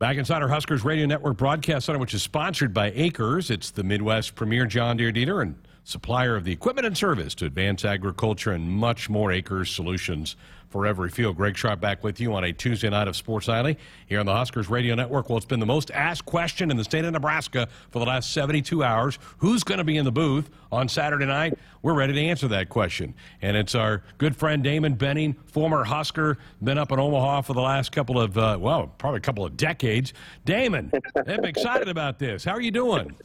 Back 0.00 0.16
inside 0.16 0.40
our 0.40 0.48
Huskers 0.48 0.82
Radio 0.82 1.04
Network 1.04 1.36
broadcast 1.36 1.84
center, 1.84 1.98
which 1.98 2.14
is 2.14 2.22
sponsored 2.22 2.72
by 2.72 2.90
AKRS. 2.92 3.50
It's 3.50 3.70
the 3.70 3.82
Midwest 3.84 4.34
premier 4.34 4.64
John 4.64 4.96
Deere 4.96 5.12
dealer 5.12 5.42
and 5.42 5.56
supplier 5.84 6.36
of 6.36 6.44
the 6.44 6.52
equipment 6.52 6.86
and 6.86 6.96
service 6.96 7.34
to 7.36 7.46
advance 7.46 7.84
agriculture 7.84 8.52
and 8.52 8.68
much 8.68 9.08
more 9.08 9.30
AKRS 9.30 9.74
solutions 9.74 10.36
for 10.70 10.86
every 10.86 11.10
field. 11.10 11.36
Greg 11.36 11.56
Sharpe 11.56 11.80
back 11.80 12.02
with 12.04 12.20
you 12.20 12.32
on 12.32 12.44
a 12.44 12.52
Tuesday 12.52 12.88
night 12.88 13.08
of 13.08 13.16
Sports 13.16 13.48
Nightly 13.48 13.76
here 14.06 14.20
on 14.20 14.26
the 14.26 14.32
Huskers 14.32 14.70
Radio 14.70 14.94
Network. 14.94 15.28
Well, 15.28 15.36
it's 15.36 15.46
been 15.46 15.60
the 15.60 15.66
most 15.66 15.90
asked 15.90 16.24
question 16.24 16.70
in 16.70 16.76
the 16.76 16.84
state 16.84 17.04
of 17.04 17.12
Nebraska 17.12 17.68
for 17.90 17.98
the 17.98 18.04
last 18.04 18.32
72 18.32 18.82
hours. 18.82 19.18
Who's 19.38 19.64
going 19.64 19.78
to 19.78 19.84
be 19.84 19.96
in 19.96 20.04
the 20.04 20.12
booth 20.12 20.48
on 20.70 20.88
Saturday 20.88 21.26
night? 21.26 21.58
We're 21.82 21.94
ready 21.94 22.12
to 22.12 22.20
answer 22.20 22.46
that 22.48 22.68
question. 22.68 23.14
And 23.42 23.56
it's 23.56 23.74
our 23.74 24.04
good 24.18 24.36
friend 24.36 24.62
Damon 24.62 24.94
Benning, 24.94 25.34
former 25.46 25.82
Husker, 25.82 26.38
been 26.62 26.78
up 26.78 26.92
in 26.92 27.00
Omaha 27.00 27.42
for 27.42 27.54
the 27.54 27.62
last 27.62 27.90
couple 27.90 28.20
of, 28.20 28.38
uh, 28.38 28.56
well, 28.60 28.86
probably 28.98 29.18
a 29.18 29.22
couple 29.22 29.44
of 29.44 29.56
decades. 29.56 30.12
Damon, 30.44 30.92
I'm 31.26 31.44
excited 31.44 31.88
about 31.88 32.20
this. 32.20 32.44
How 32.44 32.52
are 32.52 32.60
you 32.60 32.70
doing? 32.70 33.16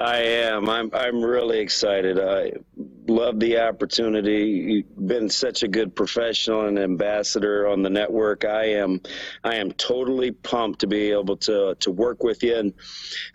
I 0.00 0.16
am. 0.18 0.68
I'm. 0.70 0.90
I'm 0.94 1.22
really 1.22 1.58
excited. 1.58 2.18
I 2.18 2.52
love 3.06 3.38
the 3.38 3.58
opportunity. 3.58 4.84
You've 4.88 5.06
been 5.06 5.28
such 5.28 5.62
a 5.62 5.68
good 5.68 5.94
professional 5.94 6.66
and 6.66 6.78
ambassador 6.78 7.68
on 7.68 7.82
the 7.82 7.90
network. 7.90 8.46
I 8.46 8.64
am. 8.76 9.02
I 9.44 9.56
am 9.56 9.72
totally 9.72 10.30
pumped 10.30 10.80
to 10.80 10.86
be 10.86 11.10
able 11.10 11.36
to 11.38 11.76
to 11.80 11.90
work 11.90 12.22
with 12.22 12.42
you 12.42 12.56
and 12.56 12.72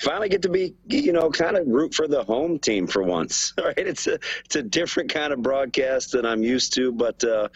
finally 0.02 0.30
get 0.30 0.42
to 0.42 0.50
be, 0.50 0.74
you 0.88 1.14
know, 1.14 1.30
kind 1.30 1.56
of 1.56 1.68
root 1.68 1.94
for 1.94 2.08
the 2.08 2.24
home 2.24 2.58
team 2.58 2.88
for 2.88 3.04
once. 3.04 3.54
All 3.60 3.66
right. 3.66 3.78
It's 3.78 4.08
a 4.08 4.16
it's 4.46 4.56
a 4.56 4.64
different 4.64 5.14
kind 5.14 5.34
of 5.34 5.44
broadcast 5.44 6.14
than 6.14 6.26
I'm 6.26 6.42
used 6.42 6.74
to, 6.76 6.92
but 6.92 7.24
uh, 7.24 7.50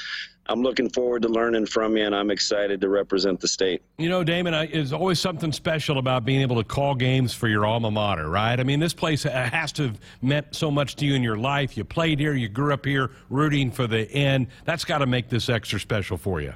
I'm 0.49 0.63
looking 0.63 0.89
forward 0.89 1.21
to 1.21 1.27
learning 1.27 1.67
from 1.67 1.95
you, 1.95 2.03
and 2.03 2.15
I'm 2.15 2.31
excited 2.31 2.81
to 2.81 2.89
represent 2.89 3.39
the 3.39 3.47
state. 3.47 3.83
You 3.99 4.09
know, 4.09 4.23
Damon, 4.23 4.55
I, 4.55 4.67
always 4.91 5.19
something 5.19 5.51
special 5.51 5.99
about 5.99 6.25
being 6.25 6.41
able 6.41 6.55
to 6.55 6.63
call 6.63 6.95
games 6.95 7.35
for 7.35 7.47
your 7.47 7.67
alma 7.67 7.91
mater, 7.91 8.27
right? 8.27 8.59
I 8.59 8.63
mean, 8.63 8.79
this 8.79 8.93
place 8.93 9.27
uh, 9.27 9.29
has 9.29 9.71
to 9.73 9.83
have 9.83 9.99
meant 10.23 10.55
so 10.55 10.71
much 10.71 10.95
to 10.97 11.05
you 11.05 11.13
in 11.13 11.21
your 11.21 11.37
life. 11.37 11.77
You 11.77 11.83
played 11.83 12.19
here, 12.19 12.33
you 12.33 12.49
grew 12.49 12.73
up 12.73 12.83
here, 12.83 13.11
rooting 13.29 13.69
for 13.69 13.85
the 13.85 14.09
end. 14.11 14.47
That's 14.65 14.85
got 14.85 14.97
to 14.97 15.05
make 15.05 15.29
this 15.29 15.49
extra 15.49 15.79
special 15.79 16.17
for 16.17 16.41
you. 16.41 16.55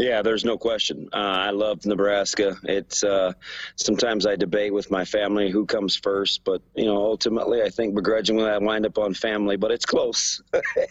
Yeah, 0.00 0.22
there's 0.22 0.46
no 0.46 0.56
question. 0.56 1.10
Uh, 1.12 1.16
I 1.18 1.50
love 1.50 1.84
Nebraska. 1.84 2.56
It's 2.62 3.04
uh, 3.04 3.34
sometimes 3.76 4.24
I 4.24 4.34
debate 4.34 4.72
with 4.72 4.90
my 4.90 5.04
family 5.04 5.50
who 5.50 5.66
comes 5.66 5.94
first, 5.94 6.42
but 6.42 6.62
you 6.74 6.86
know, 6.86 6.96
ultimately, 6.96 7.60
I 7.62 7.68
think 7.68 7.94
begrudgingly 7.94 8.48
I 8.48 8.56
wind 8.56 8.86
up 8.86 8.96
on 8.96 9.12
family, 9.12 9.58
but 9.58 9.70
it's 9.72 9.84
close. 9.94 10.40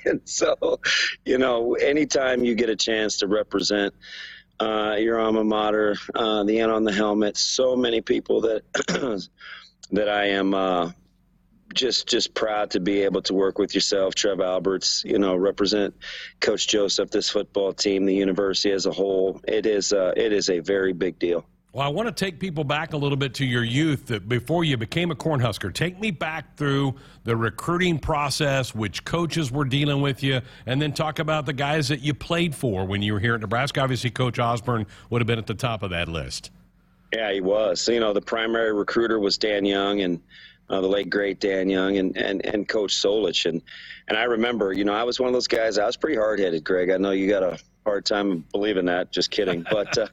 and 0.06 0.22
so, 0.26 0.80
you 1.26 1.40
know, 1.40 1.74
anytime 1.74 2.44
you 2.44 2.54
get 2.54 2.70
a 2.70 2.76
chance 2.76 3.18
to 3.18 3.28
represent 3.28 3.96
uh, 4.60 4.96
your 5.00 5.20
alma 5.20 5.44
mater, 5.44 5.96
uh, 6.14 6.44
the 6.44 6.60
N 6.60 6.70
on 6.70 6.84
the 6.84 6.94
helmet, 6.94 7.36
so 7.36 7.76
many 7.76 8.02
people 8.02 8.42
that 8.42 8.62
that 9.92 10.08
I 10.08 10.26
am 10.26 10.54
uh, 10.54 10.92
just 11.74 12.08
just 12.08 12.34
proud 12.34 12.72
to 12.72 12.80
be 12.80 13.02
able 13.02 13.22
to 13.24 13.34
work 13.34 13.60
with 13.60 13.76
yourself, 13.76 14.16
Trev 14.16 14.40
Alberts. 14.40 15.04
You 15.06 15.20
know, 15.20 15.36
represent 15.36 15.94
Coach 16.40 16.68
Joseph, 16.68 17.12
this 17.12 17.30
football 17.30 17.74
team, 17.74 18.06
the 18.06 18.16
university 18.16 18.72
as 18.72 18.86
a 18.86 18.92
whole. 18.92 19.42
It 19.48 19.66
is 19.66 19.94
uh, 19.94 20.14
it 20.16 20.34
is 20.34 20.50
a 20.50 20.60
very 20.60 20.94
big 20.94 21.20
deal. 21.20 21.46
Well, 21.72 21.86
I 21.86 21.90
want 21.92 22.08
to 22.08 22.26
take 22.26 22.40
people 22.40 22.64
back 22.64 22.94
a 22.94 22.98
little 22.98 23.16
bit 23.16 23.36
to 23.36 23.46
your 23.46 23.64
youth 23.64 24.08
that 24.08 24.28
before 24.28 24.64
you 24.64 24.76
became 24.76 25.12
a 25.12 25.16
Cornhusker. 25.16 25.72
Take 25.72 26.00
me 26.00 26.10
back 26.10 26.58
through 26.58 26.96
the 27.26 27.38
recruiting 27.38 28.00
process, 28.00 28.74
which 28.74 29.06
coaches 29.06 29.52
were 29.52 29.66
dealing 29.66 30.02
with 30.02 30.24
you, 30.24 30.42
and 30.66 30.82
then 30.82 30.94
talk 30.94 31.20
about 31.20 31.46
the 31.46 31.54
guys 31.54 31.88
that 31.90 32.02
you 32.02 32.16
played 32.16 32.56
for 32.56 32.86
when 32.86 33.04
you 33.04 33.14
were 33.14 33.20
here 33.20 33.36
at 33.36 33.42
Nebraska. 33.42 33.82
Obviously, 33.82 34.10
Coach 34.10 34.40
Osborne 34.40 34.88
would 35.12 35.22
have 35.22 35.28
been 35.28 35.38
at 35.38 35.46
the 35.46 35.54
top 35.54 35.84
of 35.84 35.92
that 35.92 36.08
list. 36.08 36.50
Yeah, 37.14 37.32
he 37.32 37.42
was. 37.42 37.82
So, 37.82 37.92
you 37.92 38.00
know, 38.00 38.14
the 38.14 38.22
primary 38.22 38.74
recruiter 38.74 39.20
was 39.20 39.38
Dan 39.38 39.64
Young, 39.64 40.02
and 40.02 40.20
uh, 40.70 40.82
the 40.82 40.88
late 40.88 41.10
great 41.10 41.40
Dan 41.40 41.70
Young 41.70 41.98
and, 41.98 42.16
and, 42.18 42.46
and 42.46 42.68
Coach 42.68 42.94
Solich. 42.94 43.46
And, 43.46 43.62
and 44.08 44.18
I 44.18 44.24
remember, 44.24 44.74
you 44.74 44.86
know, 44.86 44.94
I 44.94 45.04
was 45.04 45.20
one 45.20 45.28
of 45.28 45.34
those 45.34 45.48
guys, 45.48 45.78
I 45.78 45.86
was 45.86 45.98
pretty 45.98 46.18
hard 46.18 46.40
headed, 46.40 46.64
Greg. 46.64 46.90
I 46.90 46.98
know 46.98 47.12
you 47.12 47.30
got 47.30 47.44
a 47.44 47.60
hard 47.86 48.06
time 48.06 48.46
believing 48.52 48.86
that. 48.86 49.12
Just 49.12 49.32
kidding. 49.32 49.66
But, 49.72 49.98
uh, 49.98 50.08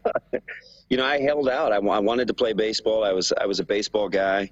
you 0.89 0.97
know, 0.97 1.05
I 1.05 1.21
held 1.21 1.49
out. 1.49 1.73
I, 1.73 1.77
I 1.77 1.99
wanted 1.99 2.29
to 2.29 2.35
play 2.35 2.53
baseball. 2.53 3.05
I 3.05 3.13
was, 3.13 3.33
I 3.33 3.47
was 3.47 3.61
a 3.61 3.65
baseball 3.65 4.09
guy. 4.09 4.51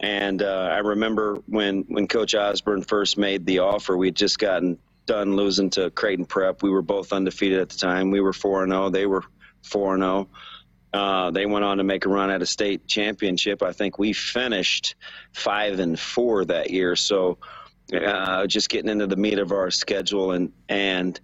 And 0.00 0.42
uh, 0.42 0.68
I 0.72 0.78
remember 0.78 1.36
when, 1.46 1.84
when 1.88 2.08
Coach 2.08 2.34
Osborne 2.34 2.82
first 2.82 3.18
made 3.18 3.44
the 3.44 3.60
offer, 3.60 3.96
we'd 3.96 4.16
just 4.16 4.38
gotten 4.38 4.78
done 5.06 5.36
losing 5.36 5.70
to 5.70 5.90
Creighton 5.90 6.24
Prep. 6.24 6.62
We 6.62 6.70
were 6.70 6.82
both 6.82 7.12
undefeated 7.12 7.60
at 7.60 7.68
the 7.68 7.76
time. 7.76 8.10
We 8.10 8.20
were 8.20 8.32
4 8.32 8.66
0. 8.66 8.90
They 8.90 9.06
were 9.06 9.24
4 9.62 9.98
0. 9.98 10.28
Uh, 10.92 11.30
they 11.30 11.46
went 11.46 11.64
on 11.64 11.78
to 11.78 11.84
make 11.84 12.04
a 12.04 12.08
run 12.08 12.30
at 12.30 12.42
a 12.42 12.46
state 12.46 12.86
championship. 12.86 13.62
I 13.62 13.72
think 13.72 13.98
we 13.98 14.12
finished 14.12 14.96
five 15.32 15.78
and 15.78 15.98
four 15.98 16.44
that 16.46 16.70
year. 16.70 16.96
So 16.96 17.38
uh, 17.94 18.46
just 18.46 18.68
getting 18.68 18.90
into 18.90 19.06
the 19.06 19.16
meat 19.16 19.38
of 19.38 19.52
our 19.52 19.70
schedule 19.70 20.32
and 20.32 20.52
and 20.68 21.18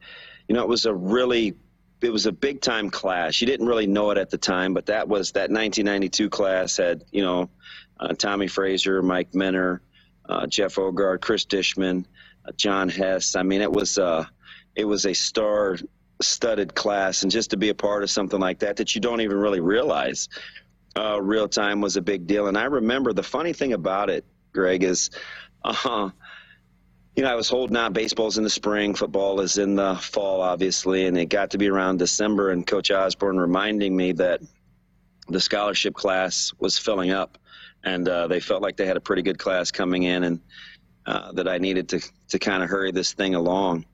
you 0.48 0.54
know 0.54 0.62
it 0.62 0.68
was 0.68 0.84
a 0.84 0.94
really 0.94 1.54
it 2.00 2.10
was 2.10 2.26
a 2.26 2.32
big 2.32 2.60
time 2.60 2.90
class. 2.90 3.40
You 3.40 3.46
didn't 3.46 3.66
really 3.66 3.86
know 3.86 4.10
it 4.10 4.18
at 4.18 4.30
the 4.30 4.38
time, 4.38 4.74
but 4.74 4.86
that 4.86 5.08
was 5.08 5.32
that 5.32 5.50
1992 5.50 6.28
class 6.28 6.76
had 6.76 7.04
you 7.10 7.22
know 7.22 7.50
uh, 7.98 8.12
Tommie 8.14 8.48
Frazier, 8.48 9.02
Mike 9.02 9.34
Minter, 9.34 9.80
uh, 10.28 10.46
Jeff 10.46 10.74
Ogard, 10.76 11.20
Chris 11.20 11.44
Dishman, 11.46 12.04
uh, 12.46 12.52
John 12.56 12.88
Hess. 12.88 13.36
I 13.36 13.42
mean, 13.42 13.62
it 13.62 13.72
was 13.72 13.98
uh, 13.98 14.26
it 14.74 14.84
was 14.84 15.06
a 15.06 15.14
star 15.14 15.78
studded 16.20 16.74
class 16.74 17.22
and 17.22 17.30
just 17.30 17.50
to 17.50 17.56
be 17.56 17.68
a 17.68 17.74
part 17.74 18.02
of 18.02 18.10
something 18.10 18.40
like 18.40 18.60
that 18.60 18.76
that 18.76 18.94
you 18.94 19.00
don't 19.00 19.20
even 19.20 19.36
really 19.36 19.60
realize 19.60 20.28
uh, 20.96 21.20
real 21.20 21.46
time 21.46 21.82
was 21.82 21.96
a 21.96 22.02
big 22.02 22.26
deal. 22.26 22.46
And 22.46 22.56
i 22.56 22.64
remember 22.64 23.12
the 23.12 23.22
funny 23.22 23.52
thing 23.52 23.72
about 23.72 24.08
it 24.10 24.24
greg 24.52 24.82
is 24.82 25.10
uh, 25.64 26.10
you 27.14 27.22
know 27.22 27.30
i 27.30 27.34
was 27.34 27.48
holding 27.48 27.76
out 27.76 27.92
baseball's 27.92 28.38
in 28.38 28.44
the 28.44 28.50
spring 28.50 28.94
football 28.94 29.40
is 29.40 29.58
in 29.58 29.74
the 29.74 29.94
fall 29.96 30.40
obviously 30.40 31.06
and 31.06 31.18
it 31.18 31.26
got 31.26 31.50
to 31.50 31.58
be 31.58 31.68
around 31.68 31.98
december 31.98 32.50
and 32.50 32.66
coach 32.66 32.90
osborne 32.90 33.38
reminding 33.38 33.94
me 33.94 34.12
that 34.12 34.40
the 35.28 35.40
scholarship 35.40 35.94
class 35.94 36.52
was 36.58 36.78
filling 36.78 37.10
up 37.10 37.36
and 37.84 38.08
uh, 38.08 38.26
they 38.26 38.40
felt 38.40 38.62
like 38.62 38.76
they 38.76 38.86
had 38.86 38.96
a 38.96 39.00
pretty 39.00 39.22
good 39.22 39.38
class 39.38 39.70
coming 39.70 40.04
in 40.04 40.24
and 40.24 40.40
uh, 41.04 41.32
that 41.32 41.46
i 41.48 41.58
needed 41.58 41.88
to, 41.88 42.00
to 42.28 42.38
kind 42.38 42.62
of 42.62 42.70
hurry 42.70 42.92
this 42.92 43.12
thing 43.12 43.34
along 43.34 43.84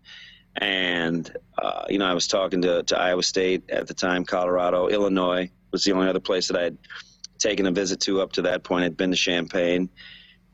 and, 0.57 1.35
uh, 1.61 1.85
you 1.89 1.99
know, 1.99 2.07
I 2.07 2.15
was 2.15 2.27
talking 2.27 2.63
to, 2.63 2.83
to 2.83 2.99
Iowa 2.99 3.23
State 3.23 3.71
at 3.71 3.87
the 3.87 3.95
time, 3.95 4.25
Colorado, 4.25 4.89
Illinois 4.89 5.51
was 5.71 5.85
the 5.85 5.93
only 5.93 6.09
other 6.09 6.21
place 6.21 6.49
that 6.49 6.57
I 6.57 6.65
had 6.65 6.79
taken 7.39 7.67
a 7.67 7.73
visit 7.73 8.01
to 8.01 8.21
up 8.21 8.33
to 8.33 8.43
that 8.43 8.63
point. 8.63 8.85
I'd 8.85 8.97
been 8.97 9.11
to 9.11 9.17
Champaign. 9.17 9.89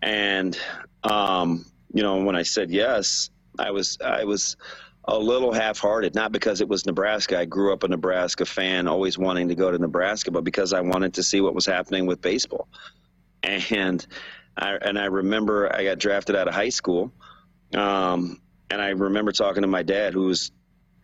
And, 0.00 0.58
um, 1.03 1.66
you 1.92 2.03
know, 2.03 2.22
when 2.22 2.37
I 2.37 2.42
said 2.42 2.70
yes, 2.70 3.31
I 3.58 3.72
was, 3.72 3.98
I 4.04 4.25
was 4.25 4.56
a 5.04 5.19
little 5.19 5.53
half 5.53 5.78
hearted, 5.78 6.14
not 6.14 6.31
because 6.32 6.60
it 6.60 6.69
was 6.69 6.87
Nebraska. 6.87 7.38
I 7.38 7.47
grew 7.47 7.72
up 7.72 7.82
a 7.82 7.88
Nebraska 7.88 8.44
fan, 8.44 8.87
always 8.87 9.19
wanting 9.19 9.48
to 9.48 9.54
go 9.54 9.70
to 9.70 9.78
Nebraska, 9.78 10.31
but 10.31 10.44
because 10.44 10.72
I 10.72 10.81
wanted 10.81 11.14
to 11.14 11.22
see 11.22 11.41
what 11.41 11.54
was 11.54 11.66
happening 11.66 12.06
with 12.06 12.20
baseball. 12.20 12.69
And 13.42 14.06
I, 14.56 14.76
and 14.76 14.98
I 14.98 15.06
remember 15.06 15.75
I 15.75 15.84
got 15.84 15.98
drafted 15.98 16.37
out 16.37 16.47
of 16.47 16.54
high 16.54 16.69
school. 16.69 17.12
Um, 17.75 18.41
and 18.71 18.81
I 18.81 18.89
remember 18.91 19.33
talking 19.33 19.62
to 19.62 19.69
my 19.69 19.83
dad, 19.83 20.12
who 20.12 20.27
was 20.27 20.53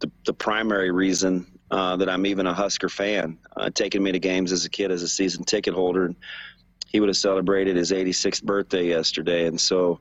the, 0.00 0.10
the 0.26 0.34
primary 0.34 0.90
reason 0.90 1.46
uh, 1.70 1.96
that 1.96 2.08
I'm 2.08 2.26
even 2.26 2.46
a 2.46 2.54
Husker 2.54 2.88
fan, 2.88 3.38
uh, 3.56 3.70
taking 3.70 4.02
me 4.02 4.12
to 4.12 4.18
games 4.18 4.52
as 4.52 4.64
a 4.64 4.70
kid 4.70 4.90
as 4.90 5.02
a 5.02 5.08
season 5.08 5.44
ticket 5.44 5.74
holder. 5.74 6.06
And 6.06 6.16
he 6.88 7.00
would 7.00 7.08
have 7.08 7.16
celebrated 7.16 7.76
his 7.76 7.90
86th 7.90 8.42
birthday 8.42 8.86
yesterday, 8.88 9.46
and 9.46 9.60
so 9.60 10.00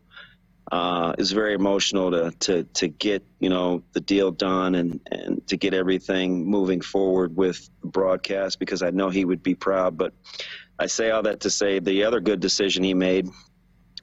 uh, 0.72 1.14
it 1.18 1.20
was 1.20 1.32
very 1.32 1.54
emotional 1.54 2.12
to 2.12 2.32
to 2.40 2.64
to 2.64 2.88
get 2.88 3.26
you 3.40 3.50
know 3.50 3.84
the 3.94 4.00
deal 4.00 4.32
done 4.32 4.76
and 4.76 5.00
and 5.12 5.46
to 5.48 5.58
get 5.58 5.74
everything 5.74 6.46
moving 6.46 6.82
forward 6.82 7.36
with 7.36 7.70
broadcast 7.84 8.60
because 8.60 8.82
I 8.82 8.92
know 8.92 9.10
he 9.10 9.26
would 9.26 9.42
be 9.42 9.56
proud. 9.56 9.98
But 9.98 10.14
I 10.78 10.86
say 10.86 11.10
all 11.10 11.24
that 11.24 11.42
to 11.42 11.50
say 11.50 11.80
the 11.80 12.04
other 12.04 12.20
good 12.20 12.40
decision 12.40 12.84
he 12.84 12.94
made 12.94 13.28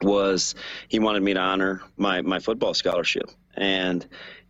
was 0.02 0.54
he 0.88 0.98
wanted 0.98 1.22
me 1.22 1.34
to 1.34 1.40
honor 1.40 1.82
my 1.96 2.22
my 2.22 2.40
football 2.40 2.74
scholarship 2.74 3.30
and 3.60 4.04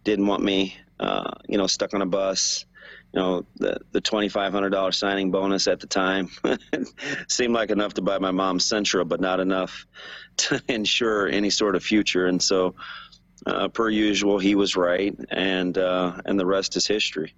didn't 0.04 0.26
want 0.26 0.42
me, 0.42 0.76
uh, 0.98 1.32
you 1.48 1.58
know, 1.58 1.66
stuck 1.66 1.92
on 1.92 2.00
a 2.00 2.06
bus. 2.06 2.64
You 3.12 3.20
know, 3.20 3.46
the 3.56 3.80
the 3.90 4.00
twenty 4.00 4.28
five 4.28 4.52
hundred 4.52 4.70
dollar 4.70 4.92
signing 4.92 5.30
bonus 5.32 5.66
at 5.66 5.80
the 5.80 5.88
time 5.88 6.30
seemed 7.28 7.52
like 7.52 7.70
enough 7.70 7.94
to 7.94 8.02
buy 8.02 8.18
my 8.18 8.30
mom 8.30 8.58
Sentra, 8.58 9.06
but 9.06 9.20
not 9.20 9.40
enough 9.40 9.86
to 10.38 10.62
ensure 10.68 11.28
any 11.28 11.50
sort 11.50 11.74
of 11.74 11.82
future. 11.82 12.26
And 12.26 12.40
so, 12.40 12.76
uh, 13.46 13.68
per 13.68 13.90
usual, 13.90 14.38
he 14.38 14.54
was 14.54 14.76
right, 14.76 15.14
and 15.30 15.76
uh, 15.76 16.20
and 16.24 16.38
the 16.38 16.46
rest 16.46 16.76
is 16.76 16.86
history. 16.86 17.34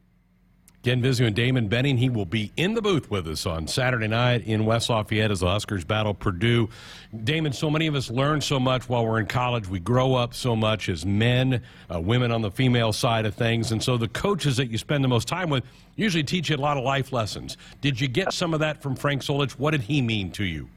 Again, 0.83 1.01
visiting 1.01 1.27
with 1.27 1.37
Damon 1.37 1.69
Benning. 1.69 1.97
He 1.97 2.11
will 2.11 2.27
be 2.27 2.51
in 2.57 2.75
the 2.75 2.83
booth 2.83 3.09
with 3.09 3.29
us 3.29 3.47
on 3.47 3.69
Saturday 3.69 4.09
night 4.09 4.45
in 4.45 4.65
West 4.65 4.91
Lafayette 4.91 5.31
as 5.31 5.39
the 5.39 5.47
Huskers 5.47 5.85
battle 5.85 6.13
Purdue. 6.13 6.71
Damon, 7.23 7.53
so 7.53 7.71
many 7.71 7.87
of 7.87 7.95
us 7.95 8.11
learn 8.11 8.41
so 8.41 8.59
much 8.59 8.89
while 8.89 9.07
we're 9.07 9.21
in 9.21 9.27
college. 9.27 9.69
We 9.69 9.79
grow 9.79 10.17
up 10.17 10.35
so 10.35 10.57
much 10.57 10.89
as 10.89 11.07
men, 11.07 11.63
uh, 11.89 12.01
women 12.01 12.33
on 12.33 12.43
the 12.43 12.51
female 12.51 12.93
side 12.93 13.27
of 13.27 13.37
things. 13.37 13.71
And 13.71 13.81
so 13.81 13.97
the 13.97 14.09
coaches 14.09 14.57
that 14.57 14.73
you 14.73 14.79
spend 14.79 15.05
the 15.05 15.09
most 15.09 15.29
time 15.29 15.51
with 15.51 15.63
usually 15.95 16.25
teach 16.25 16.51
you 16.51 16.57
a 16.57 16.59
lot 16.59 16.77
of 16.77 16.83
life 16.83 17.13
lessons. 17.13 17.57
Did 17.81 18.01
you 18.01 18.09
get 18.09 18.33
some 18.33 18.53
of 18.53 18.59
that 18.59 18.83
from 18.83 18.97
Frank 18.97 19.23
Solich? 19.23 19.53
What 19.53 19.71
did 19.71 19.83
he 19.83 20.03
mean 20.03 20.33
to 20.33 20.43
you? 20.43 20.69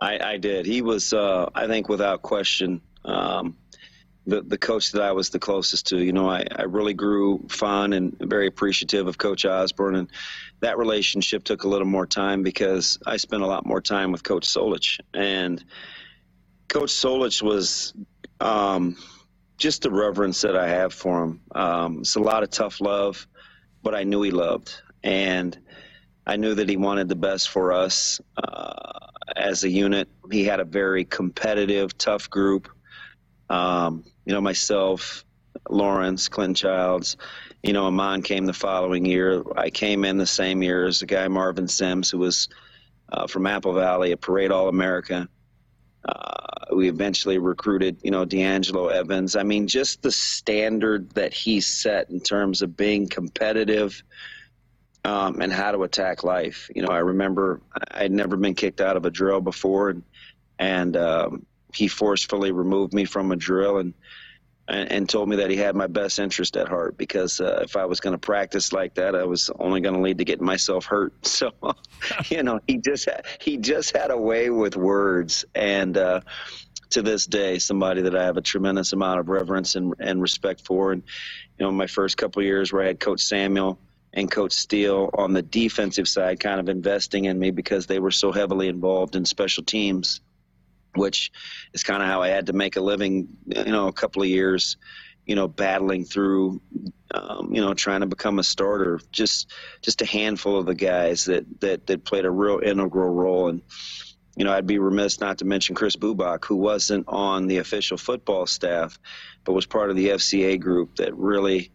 I, 0.00 0.18
I 0.18 0.36
did. 0.38 0.66
He 0.66 0.82
was, 0.82 1.12
uh, 1.12 1.50
I 1.54 1.68
think, 1.68 1.88
without 1.88 2.22
question, 2.22 2.80
um, 3.04 3.56
the, 4.26 4.42
the 4.42 4.58
coach 4.58 4.92
that 4.92 5.02
I 5.02 5.12
was 5.12 5.30
the 5.30 5.38
closest 5.38 5.88
to. 5.88 5.98
You 5.98 6.12
know, 6.12 6.28
I, 6.28 6.44
I 6.54 6.62
really 6.62 6.94
grew 6.94 7.46
fond 7.48 7.94
and 7.94 8.16
very 8.18 8.46
appreciative 8.46 9.06
of 9.06 9.18
Coach 9.18 9.44
Osborne, 9.44 9.94
and 9.94 10.10
that 10.60 10.78
relationship 10.78 11.44
took 11.44 11.64
a 11.64 11.68
little 11.68 11.86
more 11.86 12.06
time 12.06 12.42
because 12.42 12.98
I 13.06 13.16
spent 13.16 13.42
a 13.42 13.46
lot 13.46 13.66
more 13.66 13.80
time 13.80 14.12
with 14.12 14.22
Coach 14.22 14.46
Solich. 14.46 14.98
And 15.14 15.64
Coach 16.68 16.90
Solich 16.90 17.42
was 17.42 17.94
um, 18.40 18.96
just 19.58 19.82
the 19.82 19.90
reverence 19.90 20.42
that 20.42 20.56
I 20.56 20.68
have 20.68 20.92
for 20.92 21.24
him. 21.24 21.40
Um, 21.54 21.98
it's 22.00 22.16
a 22.16 22.20
lot 22.20 22.42
of 22.42 22.50
tough 22.50 22.80
love, 22.80 23.26
but 23.82 23.94
I 23.94 24.04
knew 24.04 24.22
he 24.22 24.30
loved. 24.30 24.74
And 25.02 25.56
I 26.26 26.36
knew 26.36 26.54
that 26.54 26.68
he 26.68 26.76
wanted 26.76 27.08
the 27.08 27.14
best 27.14 27.48
for 27.48 27.72
us 27.72 28.20
uh, 28.36 29.06
as 29.36 29.62
a 29.62 29.68
unit. 29.68 30.08
He 30.30 30.44
had 30.44 30.58
a 30.58 30.64
very 30.64 31.04
competitive, 31.04 31.96
tough 31.96 32.28
group. 32.28 32.68
Um, 33.48 34.04
you 34.24 34.32
know, 34.32 34.40
myself, 34.40 35.24
Lawrence, 35.68 36.28
Clinton 36.28 36.54
Childs, 36.54 37.16
you 37.62 37.72
know, 37.72 37.86
Ahman 37.86 38.22
came 38.22 38.46
the 38.46 38.52
following 38.52 39.04
year. 39.04 39.42
I 39.56 39.70
came 39.70 40.04
in 40.04 40.18
the 40.18 40.26
same 40.26 40.62
year 40.62 40.86
as 40.86 41.00
the 41.00 41.06
guy 41.06 41.26
Marvin 41.28 41.68
Sims, 41.68 42.10
who 42.10 42.18
was 42.18 42.48
uh, 43.10 43.26
from 43.26 43.46
Apple 43.46 43.72
Valley, 43.72 44.12
a 44.12 44.16
parade 44.16 44.52
All 44.52 44.68
America. 44.68 45.28
Uh, 46.04 46.74
we 46.74 46.88
eventually 46.88 47.38
recruited, 47.38 47.98
you 48.02 48.10
know, 48.10 48.24
DeAngelo 48.24 48.92
Evans. 48.92 49.34
I 49.34 49.42
mean, 49.42 49.66
just 49.66 50.02
the 50.02 50.12
standard 50.12 51.10
that 51.10 51.32
he 51.32 51.60
set 51.60 52.10
in 52.10 52.20
terms 52.20 52.62
of 52.62 52.76
being 52.76 53.08
competitive 53.08 54.02
um, 55.04 55.40
and 55.40 55.52
how 55.52 55.72
to 55.72 55.82
attack 55.82 56.24
life. 56.24 56.70
You 56.74 56.82
know, 56.82 56.88
I 56.88 56.98
remember 56.98 57.60
I'd 57.90 58.12
never 58.12 58.36
been 58.36 58.54
kicked 58.54 58.80
out 58.80 58.96
of 58.96 59.04
a 59.04 59.10
drill 59.10 59.40
before, 59.40 59.90
and, 59.90 60.02
and 60.58 60.96
um, 60.96 61.46
he 61.76 61.88
forcefully 61.88 62.52
removed 62.52 62.92
me 62.92 63.04
from 63.04 63.32
a 63.32 63.36
drill 63.36 63.78
and 63.78 63.94
and, 64.68 64.90
and 64.90 65.08
told 65.08 65.28
me 65.28 65.36
that 65.36 65.50
he 65.50 65.56
had 65.56 65.76
my 65.76 65.86
best 65.86 66.18
interest 66.18 66.56
at 66.56 66.68
heart 66.68 66.96
because 66.96 67.40
uh, 67.40 67.60
if 67.62 67.76
I 67.76 67.84
was 67.84 68.00
going 68.00 68.14
to 68.14 68.18
practice 68.18 68.72
like 68.72 68.94
that, 68.94 69.14
I 69.14 69.24
was 69.24 69.50
only 69.58 69.80
going 69.80 69.94
to 69.94 70.00
lead 70.00 70.18
to 70.18 70.24
getting 70.24 70.44
myself 70.44 70.86
hurt. 70.86 71.12
So, 71.36 71.52
you 72.30 72.42
know, 72.42 72.60
he 72.66 72.78
just 72.78 73.04
had, 73.04 73.26
he 73.40 73.58
just 73.58 73.94
had 73.94 74.10
a 74.10 74.16
way 74.16 74.48
with 74.48 74.74
words, 74.74 75.44
and 75.54 75.96
uh, 75.96 76.22
to 76.90 77.02
this 77.02 77.26
day, 77.26 77.58
somebody 77.58 78.02
that 78.02 78.16
I 78.16 78.24
have 78.24 78.38
a 78.38 78.42
tremendous 78.42 78.92
amount 78.94 79.20
of 79.20 79.28
reverence 79.28 79.74
and, 79.74 79.94
and 79.98 80.22
respect 80.22 80.64
for. 80.64 80.92
And 80.92 81.02
you 81.58 81.66
know, 81.66 81.72
my 81.72 81.86
first 81.86 82.16
couple 82.16 82.40
of 82.40 82.46
years 82.46 82.72
where 82.72 82.82
I 82.82 82.86
had 82.86 83.00
Coach 83.00 83.20
Samuel 83.20 83.78
and 84.14 84.30
Coach 84.30 84.52
Steele 84.52 85.10
on 85.12 85.34
the 85.34 85.42
defensive 85.42 86.08
side, 86.08 86.40
kind 86.40 86.58
of 86.58 86.70
investing 86.70 87.26
in 87.26 87.38
me 87.38 87.50
because 87.50 87.86
they 87.86 87.98
were 87.98 88.10
so 88.10 88.32
heavily 88.32 88.68
involved 88.68 89.14
in 89.14 89.26
special 89.26 89.62
teams 89.62 90.22
which 90.96 91.30
is 91.72 91.82
kind 91.82 92.02
of 92.02 92.08
how 92.08 92.22
I 92.22 92.28
had 92.28 92.46
to 92.46 92.52
make 92.52 92.76
a 92.76 92.80
living, 92.80 93.28
you 93.46 93.64
know, 93.64 93.88
a 93.88 93.92
couple 93.92 94.22
of 94.22 94.28
years, 94.28 94.76
you 95.26 95.34
know, 95.34 95.48
battling 95.48 96.04
through, 96.04 96.60
um, 97.12 97.52
you 97.52 97.60
know, 97.60 97.74
trying 97.74 98.00
to 98.00 98.06
become 98.06 98.38
a 98.38 98.44
starter. 98.44 99.00
Just, 99.12 99.50
just 99.82 100.02
a 100.02 100.06
handful 100.06 100.58
of 100.58 100.66
the 100.66 100.74
guys 100.74 101.24
that 101.26 101.44
that 101.60 101.86
that 101.86 102.04
played 102.04 102.24
a 102.24 102.30
real 102.30 102.60
integral 102.60 103.10
role. 103.10 103.48
And, 103.48 103.62
you 104.36 104.44
know, 104.44 104.52
I'd 104.52 104.66
be 104.66 104.78
remiss 104.78 105.20
not 105.20 105.38
to 105.38 105.44
mention 105.44 105.74
Chris 105.74 105.96
Bubak, 105.96 106.44
who 106.44 106.56
wasn't 106.56 107.06
on 107.08 107.46
the 107.46 107.58
official 107.58 107.96
football 107.96 108.46
staff, 108.46 108.98
but 109.44 109.52
was 109.52 109.66
part 109.66 109.90
of 109.90 109.96
the 109.96 110.08
FCA 110.08 110.60
group 110.60 110.96
that 110.96 111.16
really 111.16 111.70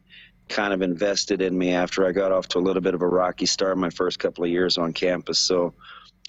kind 0.51 0.73
of 0.73 0.81
invested 0.81 1.41
in 1.41 1.57
me 1.57 1.71
after 1.71 2.05
I 2.05 2.11
got 2.11 2.31
off 2.31 2.47
to 2.49 2.59
a 2.59 2.61
little 2.61 2.81
bit 2.81 2.93
of 2.93 3.01
a 3.01 3.07
rocky 3.07 3.45
start 3.45 3.77
my 3.77 3.89
first 3.89 4.19
couple 4.19 4.43
of 4.43 4.49
years 4.49 4.77
on 4.77 4.93
campus. 4.93 5.39
So 5.39 5.73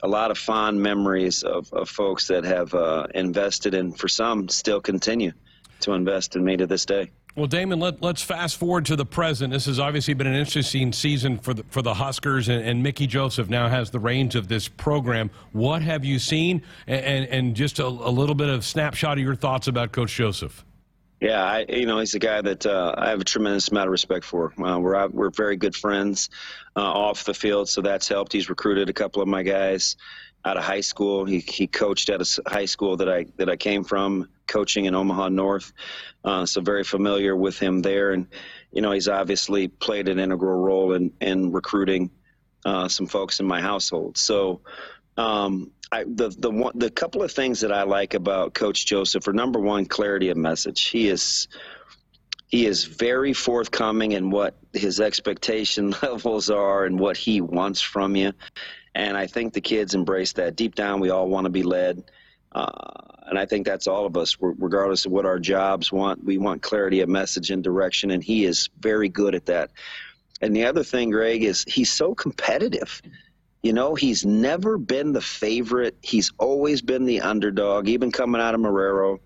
a 0.03 0.09
lot 0.09 0.31
of 0.31 0.39
fond 0.39 0.81
memories 0.81 1.43
of, 1.43 1.73
of 1.73 1.89
folks 1.89 2.27
that 2.29 2.45
have 2.45 2.75
uh, 2.75 3.07
invested 3.15 3.75
and 3.75 3.99
for 3.99 4.09
some 4.09 4.49
still 4.49 4.81
continue 4.81 5.33
to 5.81 5.93
invest 5.93 6.37
in 6.37 6.45
me 6.45 6.57
to 6.57 6.67
this 6.67 6.85
day. 6.85 7.11
Well, 7.35 7.47
Damon, 7.47 7.81
let, 7.81 8.05
us 8.05 8.21
fast 8.21 8.59
forward 8.59 8.85
to 8.87 8.97
the 8.97 9.07
present. 9.07 9.55
This 9.55 9.65
has 9.65 9.79
obviously 9.79 10.13
been 10.13 10.27
an 10.27 10.35
interesting 10.35 10.93
season 10.93 11.39
for 11.39 11.55
the, 11.55 11.65
for 11.71 11.81
the 11.81 11.95
Huskers, 11.95 12.51
and, 12.51 12.63
and 12.63 12.83
Mickey 12.83 13.07
Joseph 13.07 13.49
now 13.49 13.69
has 13.69 13.91
the 13.91 13.99
reins 13.99 14.35
of 14.35 14.49
this 14.49 14.69
program. 14.69 15.31
What 15.53 15.81
have 15.81 16.05
you 16.05 16.19
seen, 16.19 16.63
and, 16.87 17.05
and, 17.05 17.27
and 17.31 17.57
just 17.57 17.79
a, 17.79 17.87
a, 17.87 17.87
little 17.87 18.35
bit 18.35 18.51
of 18.51 18.67
snapshot 18.67 19.17
of 19.17 19.25
your 19.25 19.35
thoughts 19.35 19.67
about 19.67 19.93
Coach 19.93 20.15
Joseph? 20.15 20.63
Yeah, 21.23 21.41
I, 21.41 21.67
you 21.69 21.87
know, 21.87 22.01
he's 22.01 22.17
a 22.17 22.19
guy 22.19 22.41
that 22.41 22.67
uh, 22.67 22.97
I 22.99 23.11
have 23.11 23.21
a 23.21 23.25
tremendous 23.25 23.69
amount 23.69 23.87
of 23.87 23.93
respect 23.93 24.25
for. 24.25 24.53
Uh, 24.61 24.81
we're 24.81 25.07
we're 25.07 25.31
very 25.31 25.57
good 25.57 25.77
friends 25.77 26.31
uh, 26.75 26.81
off 26.81 27.23
the 27.23 27.33
field, 27.33 27.69
so 27.69 27.81
that's 27.81 28.09
helped. 28.09 28.33
He's 28.33 28.51
recruited 28.51 28.89
a 28.91 28.93
couple 28.93 29.23
of 29.23 29.29
my 29.29 29.45
guys 29.45 29.95
out 30.45 30.57
of 30.57 30.65
high 30.65 30.81
school. 30.81 31.25
He 31.25 31.39
he 31.39 31.69
coached 31.69 32.11
at 32.11 32.21
a 32.21 32.43
high 32.51 32.65
school 32.65 32.97
that 32.97 33.09
I 33.09 33.27
that 33.37 33.49
I 33.49 33.55
came 33.55 33.85
from, 33.85 34.31
coaching 34.49 34.87
in 34.87 34.97
Omaha 34.97 35.29
North, 35.29 35.73
uh, 36.25 36.45
so 36.45 36.61
very 36.61 36.83
familiar 36.83 37.37
with 37.37 37.57
him 37.57 37.83
there. 37.83 38.11
And 38.11 38.27
you 38.73 38.83
know, 38.83 38.91
he's 38.91 39.07
obviously 39.07 39.69
played 39.69 40.09
an 40.09 40.19
integral 40.19 40.61
role 40.61 40.93
in 40.93 41.13
in 41.21 41.53
recruiting 41.53 42.11
uh, 42.65 42.89
some 42.89 43.07
folks 43.07 43.39
in 43.39 43.47
my 43.47 43.61
household. 43.61 44.19
So. 44.19 44.63
Um, 45.17 45.71
I, 45.91 46.05
the 46.05 46.31
the 46.31 46.51
one, 46.51 46.73
the 46.75 46.91
couple 46.91 47.23
of 47.23 47.31
things 47.31 47.61
that 47.61 47.73
I 47.73 47.83
like 47.83 48.15
about 48.15 48.55
Coach 48.55 48.87
Joseph 48.87 49.29
are 49.29 49.33
number 49.33 49.61
one, 49.61 49.85
clarity 49.85 50.31
of 50.31 50.39
message. 50.39 50.89
He 50.89 51.09
is 51.09 51.49
he 52.49 52.67
is 52.67 52.85
very 52.85 53.35
forthcoming 53.35 54.13
in 54.13 54.31
what 54.31 54.57
his 54.73 55.01
expectation 55.01 55.95
levels 56.03 56.49
are 56.51 56.87
and 56.87 56.99
what 56.99 57.17
he 57.17 57.43
wants 57.43 57.83
from 57.83 58.17
you, 58.17 58.33
and 58.95 59.17
I 59.17 59.27
think 59.27 59.53
the 59.53 59.61
kids 59.61 59.95
embrace 59.95 60.33
that. 60.35 60.57
Deep 60.57 60.75
down, 60.75 61.01
we 61.01 61.11
all 61.11 61.29
want 61.29 61.45
to 61.45 61.51
be 61.51 61.63
led, 61.63 62.05
uh, 62.53 62.71
and 63.27 63.39
I 63.39 63.45
think 63.45 63.67
that's 63.67 63.87
all 63.87 64.07
of 64.07 64.17
us, 64.17 64.39
regardless 64.41 65.05
of 65.05 65.13
what 65.13 65.27
our 65.27 65.39
jobs 65.39 65.93
want. 65.93 66.25
We 66.25 66.39
want 66.39 66.63
clarity 66.63 67.01
of 67.01 67.11
message 67.11 67.51
and 67.51 67.63
direction, 67.63 68.11
and 68.11 68.25
he 68.25 68.47
is 68.47 68.71
very 68.81 69.11
good 69.11 69.35
at 69.35 69.45
that. 69.47 69.71
And 70.41 70.57
the 70.57 70.65
other 70.65 70.83
thing, 70.83 71.11
Greg, 71.11 71.45
is 71.45 71.65
he's 71.69 71.93
so 71.93 72.15
competitive. 72.15 73.03
You 73.63 73.73
know, 73.73 73.95
he's 73.95 74.25
never 74.27 74.77
been 74.77 75.13
the 75.13 75.21
favorite. 75.21 75.97
He's 76.03 76.33
always 76.39 76.83
been 76.83 77.05
the 77.05 77.21
underdog, 77.21 77.89
even 77.89 78.11
coming 78.11 78.41
out 78.41 78.55
of 78.55 78.61
Marrero. 78.61 79.21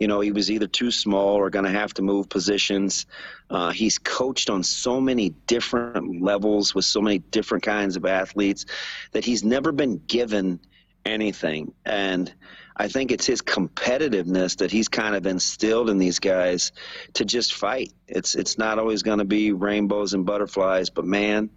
You 0.00 0.08
know, 0.08 0.20
he 0.20 0.32
was 0.32 0.50
either 0.50 0.66
too 0.66 0.90
small 0.90 1.34
or 1.36 1.50
going 1.50 1.66
to 1.66 1.70
have 1.70 1.94
to 1.94 2.02
move 2.02 2.28
positions. 2.28 3.06
Uh, 3.48 3.70
he's 3.70 3.98
coached 3.98 4.50
on 4.50 4.62
so 4.62 5.00
many 5.00 5.30
different 5.46 6.22
levels 6.22 6.74
with 6.74 6.84
so 6.84 7.00
many 7.00 7.18
different 7.18 7.62
kinds 7.62 7.96
of 7.96 8.06
athletes 8.06 8.64
that 9.12 9.24
he's 9.24 9.44
never 9.44 9.72
been 9.72 9.98
given 10.06 10.58
anything. 11.04 11.72
And 11.84 12.32
I 12.76 12.88
think 12.88 13.12
it's 13.12 13.26
his 13.26 13.42
competitiveness 13.42 14.56
that 14.58 14.70
he's 14.70 14.88
kind 14.88 15.14
of 15.14 15.26
instilled 15.26 15.90
in 15.90 15.98
these 15.98 16.18
guys 16.18 16.72
to 17.14 17.24
just 17.24 17.52
fight. 17.54 17.92
It's 18.08 18.34
it's 18.34 18.56
not 18.56 18.78
always 18.78 19.02
going 19.02 19.18
to 19.18 19.24
be 19.26 19.52
rainbows 19.52 20.14
and 20.14 20.24
butterflies, 20.24 20.88
but 20.88 21.04
man, 21.04 21.50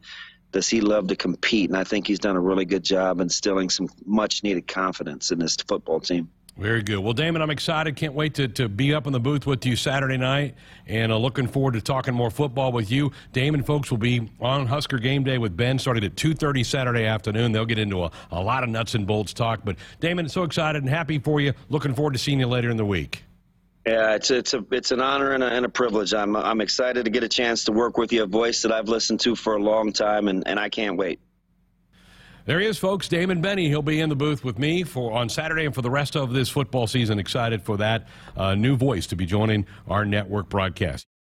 does 0.53 0.69
he 0.69 0.79
love 0.79 1.07
to 1.07 1.15
compete? 1.15 1.69
And 1.69 1.77
I 1.77 1.83
think 1.83 2.07
he's 2.07 2.19
done 2.19 2.37
a 2.37 2.39
really 2.39 2.63
good 2.63 2.83
job 2.83 3.19
instilling 3.19 3.69
some 3.69 3.89
much 4.05 4.43
needed 4.43 4.67
confidence 4.67 5.31
in 5.31 5.39
this 5.39 5.57
football 5.57 5.99
team. 5.99 6.29
Very 6.55 6.83
good. 6.83 6.99
Well, 6.99 7.13
Damon, 7.13 7.41
I'm 7.41 7.49
excited. 7.49 7.95
Can't 7.95 8.13
wait 8.13 8.35
to, 8.35 8.47
to 8.47 8.69
be 8.69 8.93
up 8.93 9.07
in 9.07 9.13
the 9.13 9.19
booth 9.19 9.47
with 9.47 9.65
you 9.65 9.75
Saturday 9.75 10.17
night, 10.17 10.53
and 10.85 11.11
uh, 11.11 11.17
looking 11.17 11.47
forward 11.47 11.73
to 11.73 11.81
talking 11.81 12.13
more 12.13 12.29
football 12.29 12.71
with 12.71 12.91
you. 12.91 13.11
Damon, 13.31 13.63
folks, 13.63 13.89
will 13.89 13.97
be 13.97 14.29
on 14.39 14.67
Husker 14.67 14.99
Game 14.99 15.23
Day 15.23 15.39
with 15.39 15.57
Ben 15.57 15.79
starting 15.79 16.03
at 16.03 16.13
2.30 16.13 16.63
Saturday 16.63 17.05
afternoon. 17.05 17.51
They'll 17.53 17.65
get 17.65 17.79
into 17.79 18.03
a, 18.03 18.11
a 18.31 18.39
lot 18.39 18.63
of 18.63 18.69
nuts 18.69 18.93
and 18.93 19.07
bolts 19.07 19.33
talk. 19.33 19.61
But, 19.65 19.77
Damon, 19.99 20.29
so 20.29 20.43
excited 20.43 20.83
and 20.83 20.89
happy 20.89 21.17
for 21.17 21.41
you. 21.41 21.53
Looking 21.69 21.95
forward 21.95 22.13
to 22.13 22.19
seeing 22.19 22.39
you 22.39 22.47
later 22.47 22.69
in 22.69 22.77
the 22.77 22.85
week. 22.85 23.23
Yeah, 23.85 24.15
it's 24.15 24.31
it's 24.31 24.53
a 24.53 24.65
it's 24.71 24.91
an 24.91 25.01
honor 25.01 25.31
and 25.31 25.43
a, 25.43 25.47
and 25.47 25.65
a 25.65 25.69
privilege. 25.69 26.13
I'm 26.13 26.37
I'm 26.37 26.61
excited 26.61 27.03
to 27.03 27.11
get 27.11 27.23
a 27.23 27.27
chance 27.27 27.65
to 27.65 27.73
work 27.73 27.97
with 27.97 28.13
you, 28.13 28.23
a 28.23 28.27
voice 28.27 28.61
that 28.61 28.71
I've 28.71 28.87
listened 28.87 29.19
to 29.21 29.35
for 29.35 29.55
a 29.55 29.61
long 29.61 29.91
time, 29.91 30.29
and, 30.29 30.47
and 30.47 30.57
I 30.57 30.69
can't 30.69 30.97
wait. 30.97 31.19
There 32.45 32.59
he 32.59 32.65
is, 32.65 32.77
folks. 32.77 33.07
Damon 33.07 33.41
Benning. 33.41 33.67
He'll 33.67 33.81
be 33.81 34.01
in 34.01 34.09
the 34.09 34.15
booth 34.15 34.43
with 34.43 34.59
me 34.59 34.83
for 34.83 35.13
on 35.13 35.29
Saturday 35.29 35.65
and 35.65 35.75
for 35.75 35.81
the 35.81 35.89
rest 35.89 36.15
of 36.15 36.33
this 36.33 36.49
football 36.49 36.87
season. 36.87 37.19
Excited 37.19 37.61
for 37.61 37.77
that 37.77 38.07
uh, 38.35 38.55
new 38.55 38.75
voice 38.75 39.07
to 39.07 39.15
be 39.15 39.25
joining 39.25 39.65
our 39.87 40.05
network 40.05 40.49
broadcast. 40.49 41.07